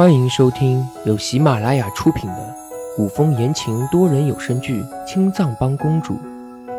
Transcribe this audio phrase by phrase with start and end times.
[0.00, 2.56] 欢迎收听由喜马拉雅出品的
[2.96, 6.14] 古风言情多人有声剧《青藏帮公主》，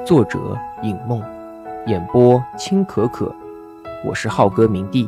[0.03, 1.23] 作者尹梦，
[1.85, 3.31] 演播青可可。
[4.03, 5.07] 我是浩哥明帝，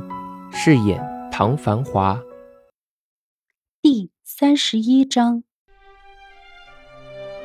[0.52, 2.21] 饰演唐繁华。
[3.81, 5.41] 第三十一章，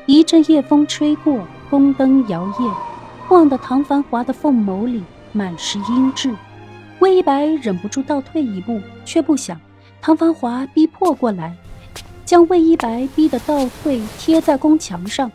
[0.05, 1.41] 一阵夜风吹过，
[1.71, 2.71] 宫灯摇曳，
[3.27, 6.37] 晃得唐繁华的凤眸里满是阴鸷。
[6.99, 9.59] 魏一白忍不住倒退一步，却不想。
[10.01, 11.55] 唐繁华逼迫过来，
[12.25, 15.31] 将魏一白逼得倒退，贴在宫墙上。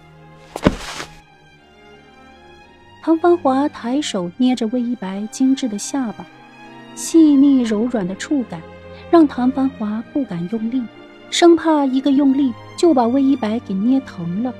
[3.04, 6.26] 唐繁华抬手捏着魏一白精致的下巴，
[6.96, 8.62] 细腻柔软的触感
[9.12, 10.82] 让唐繁华不敢用力，
[11.30, 14.54] 生怕一个用力就把魏一白给捏疼了。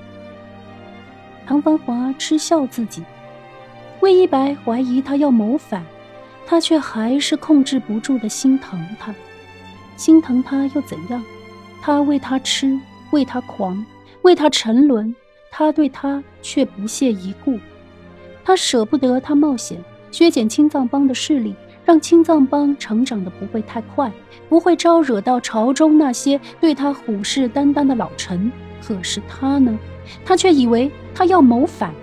[1.48, 3.02] 唐繁华嗤笑自己，
[4.02, 5.84] 魏一白怀疑他要谋反，
[6.46, 9.16] 他却还是控制不住的心疼他。
[10.04, 11.24] 心疼他又怎样？
[11.82, 12.78] 他为他痴，
[13.12, 13.86] 为他狂，
[14.24, 15.16] 为他沉沦，
[15.50, 17.58] 他对他却不屑一顾。
[18.44, 21.56] 他舍不得他冒险削减青藏帮的势力，
[21.86, 24.12] 让青藏帮成长的不会太快，
[24.50, 28.52] 不会招惹到朝中那些对他虎视眈眈的老臣。
[28.86, 29.80] 可是他呢？
[30.26, 31.94] 他却以为他要谋反，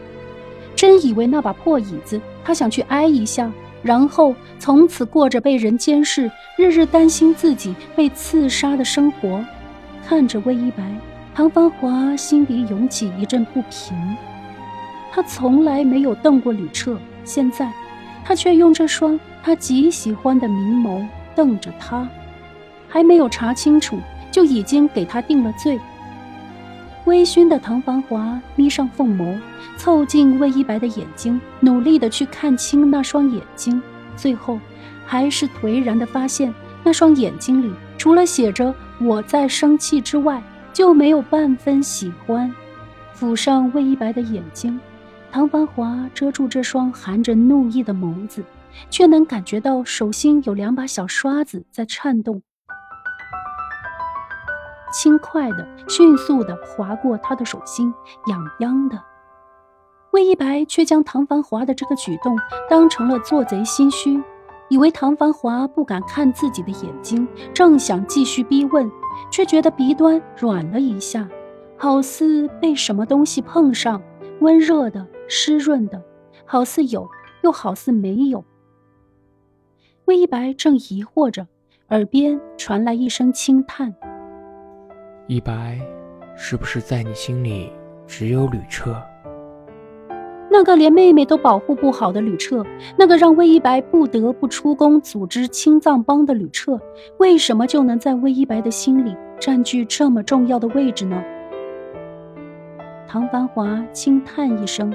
[0.74, 3.52] 真以为那把破椅子，他想去挨一下。
[3.83, 9.45] 然后从此过着被人监视、日日担心自己被刺杀的生活。
[10.06, 10.83] 看着魏一白，
[11.34, 13.97] 唐芳华心底涌起一阵不平。
[15.12, 17.73] 他从来没有瞪过吕彻，现在
[18.25, 22.08] 他却用这双他极喜欢的明眸瞪着他，
[22.89, 23.98] 还没有查清楚，
[24.31, 25.78] 就已经给他定了罪。
[27.06, 29.38] 微醺的唐繁华眯上凤眸，
[29.76, 33.80] 凑近魏一白的眼睛，努力的去看清那双眼睛，
[34.16, 34.60] 最后
[35.06, 36.52] 还是颓然的发现，
[36.84, 42.52] 那双眼睛里除了写着“我在生气”之外，就没有半分喜欢。
[43.18, 44.78] 抚上魏一白的眼睛，
[45.32, 48.44] 唐繁华遮住这双含着怒意的眸子，
[48.90, 52.42] 却能感觉到手心有两把小刷子在颤动。
[54.90, 57.92] 轻快的、迅速的划过他的手心，
[58.27, 59.01] 痒痒的。
[60.12, 62.36] 魏一白却将唐繁华的这个举动
[62.68, 64.20] 当成了做贼心虚，
[64.68, 68.90] 以为唐繁华不敢看自己的眼睛，正想继续逼问，
[69.30, 71.28] 却觉得鼻端软了一下，
[71.77, 74.02] 好似被什么东西碰上，
[74.40, 76.02] 温热的、湿润的，
[76.45, 77.08] 好似有，
[77.42, 78.45] 又好似没有。
[80.07, 81.46] 魏一白正疑惑着，
[81.90, 83.95] 耳边传来一声轻叹。
[85.30, 85.79] 一白，
[86.35, 87.73] 是不是在你心里
[88.05, 89.01] 只有吕彻？
[90.51, 92.64] 那个连妹妹都保护不好的吕彻，
[92.98, 96.80] 那个让魏一白不得不出宫组织青藏帮的吕彻，
[97.19, 101.23] 为什么就能在魏一白的心里占据这么重要的位置呢？
[103.07, 104.92] 唐繁华轻叹一声，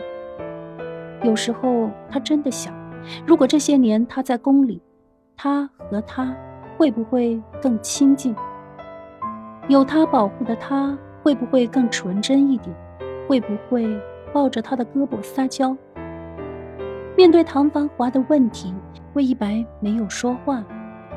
[1.24, 2.74] 有时候他真的想，
[3.26, 4.82] 如果这些年他在宫里，
[5.38, 6.36] 他和他
[6.76, 8.36] 会不会更亲近？
[9.68, 12.76] 有他保护的他，会不会更纯真一点？
[13.28, 14.00] 会不会
[14.32, 15.76] 抱着他的胳膊撒娇？
[17.18, 18.72] 面对唐繁华的问题，
[19.14, 20.64] 魏一白没有说话，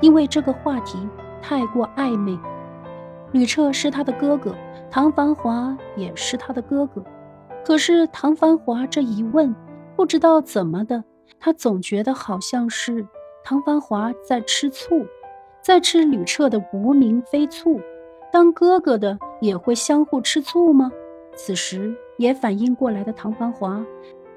[0.01, 0.99] 因为这个话题
[1.43, 2.39] 太过暧昧。
[3.33, 4.55] 吕彻是他的哥哥，
[4.91, 7.05] 唐繁华也是他的哥哥。
[7.67, 9.55] 可是唐繁华这一问，
[9.95, 11.05] 不知道怎么的，
[11.39, 13.07] 他总觉得好像是
[13.45, 15.05] 唐繁华在吃醋，
[15.61, 17.79] 在吃吕彻的无名飞醋。
[18.31, 20.91] 当哥哥的也会相互吃醋吗？
[21.35, 23.85] 此时也反应过来的唐繁华，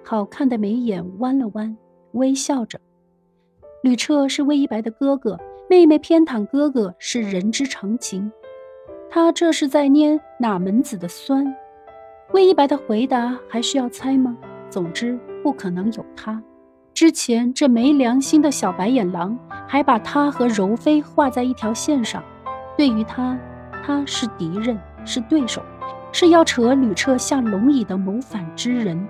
[0.03, 1.75] 好看的眉眼弯了弯，
[2.13, 2.79] 微笑着。
[3.84, 8.31] 吕彻是魏一白的哥哥，妹妹偏袒哥哥是人之常情。
[9.09, 11.53] 他这是在捏哪门子的酸？
[12.31, 14.38] 魏一白的回答还需要猜吗？
[14.69, 16.41] 总之不可能有他。
[16.94, 19.38] 之前这没良心的小白眼狼，
[19.68, 22.23] 还把他和柔妃画在一条线上，
[22.78, 23.38] 对于他。
[23.84, 25.61] 他是敌人，是对手，
[26.11, 29.08] 是要扯吕彻下龙椅的谋反之人。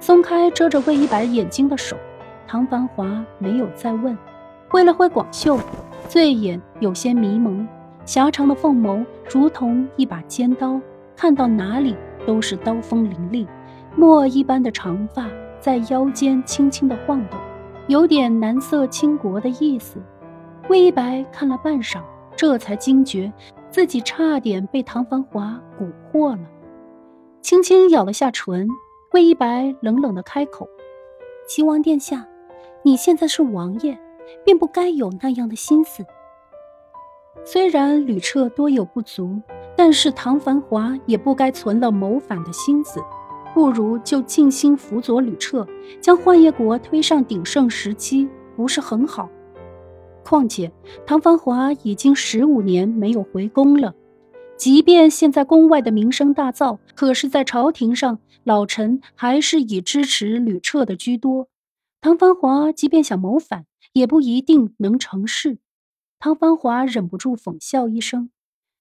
[0.00, 1.96] 松开遮着魏一白眼睛的手，
[2.46, 4.16] 唐繁华没有再问，
[4.68, 5.58] 挥了挥广袖，
[6.08, 7.66] 醉眼有些迷蒙，
[8.04, 10.78] 狭长的凤眸如同一把尖刀，
[11.16, 11.96] 看到哪里
[12.26, 13.46] 都是刀锋凌厉。
[13.96, 15.26] 墨一般的长发
[15.60, 17.38] 在腰间轻轻的晃动，
[17.86, 20.02] 有点蓝色倾国的意思。
[20.68, 22.00] 魏一白看了半晌，
[22.34, 23.32] 这才惊觉。
[23.74, 26.48] 自己差点被唐繁华蛊惑了，
[27.42, 28.68] 轻轻咬了下唇，
[29.12, 30.68] 魏一白冷冷的开口
[31.48, 32.24] ：“齐王殿下，
[32.84, 33.98] 你现在是王爷，
[34.44, 36.06] 并不该有那样的心思。”
[37.44, 39.42] 虽然吕彻多有不足，
[39.74, 43.02] 但是唐繁华也不该存了谋反的心思，
[43.54, 45.66] 不如就尽心辅佐吕彻，
[46.00, 49.28] 将幻夜国推上鼎盛时期，不是很好？
[50.24, 50.72] 况且
[51.06, 53.94] 唐繁华已经十五年没有回宫了，
[54.56, 61.48] 即便现在宫外的名声大噪，可是，在朝廷上，老臣还是以支持吕彻的居多。
[62.00, 65.58] 唐繁华即便想谋反，也不一定能成事。
[66.18, 68.30] 唐繁华忍不住讽笑一声：“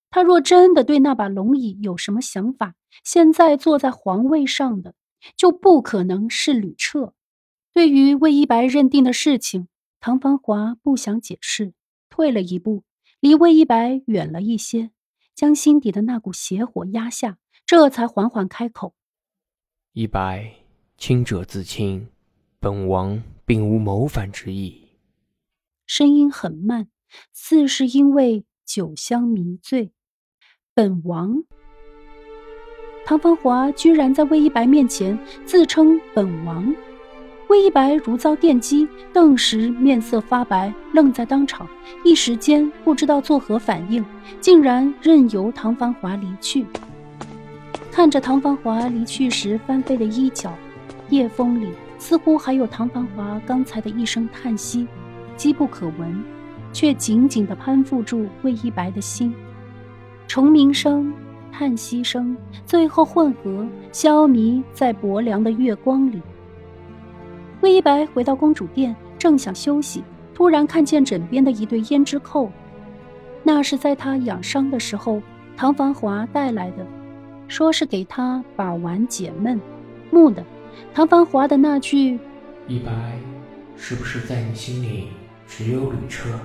[0.09, 4.93] 他若真的对那把龙椅有什么想法，现在坐在皇位上的
[5.35, 7.13] 就不可能是吕彻。
[7.73, 9.67] 对于魏一白认定的事情，
[10.05, 11.71] 唐繁华不想解释，
[12.09, 12.83] 退了一步，
[13.21, 14.91] 离魏一白远了一些，
[15.33, 18.95] 将心底的那股邪火压下，这才缓缓开口
[19.95, 20.55] ：“一白，
[20.97, 22.09] 清者自清，
[22.59, 24.89] 本王并无谋反之意。”
[25.87, 26.89] 声音很慢。
[27.31, 29.93] 似是因为酒香迷醉，
[30.73, 31.45] 本王
[33.05, 36.75] 唐繁华居然在魏一白面前自称本王，
[37.53, 41.67] 魏一白如遭电击，顿时面色发白，愣在当场，
[42.03, 44.03] 一时间不知道作何反应，
[44.41, 46.65] 竟然任由唐繁华离去。
[47.91, 50.51] 看着唐繁华离去时翻飞的衣角，
[51.09, 51.67] 夜风里
[51.99, 54.87] 似乎还有唐繁华刚才的一声叹息，
[55.37, 56.23] 机不可闻。
[56.71, 59.31] 却紧紧地攀附住魏一白的心，
[60.27, 61.13] 虫鸣声、
[61.51, 62.35] 叹息声，
[62.65, 66.19] 最后混合消弭在薄凉的月光里。
[67.63, 72.51] 魏一白回到公主殿，正想休息，突然看见枕边的一对胭脂扣，
[73.41, 75.21] 那是在他养伤的时候
[75.55, 76.85] 唐繁华带来的，
[77.47, 79.57] 说是给他把玩解闷。
[80.11, 80.45] 木的，
[80.93, 82.19] 唐繁华的那句
[82.67, 83.17] “一白，
[83.77, 85.07] 是不是在你心里
[85.47, 86.37] 只有吕彻？”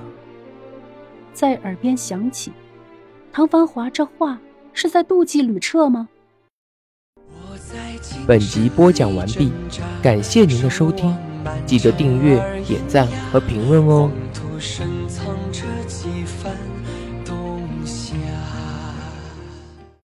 [1.34, 2.52] 在耳边响起，
[3.32, 4.38] 唐繁华这话
[4.72, 6.08] 是在妒忌吕彻吗？
[8.26, 9.52] 本集播讲完毕，
[10.02, 11.16] 感谢您的收听，
[11.64, 12.36] 记得订阅、
[12.66, 14.10] 点赞和评论哦。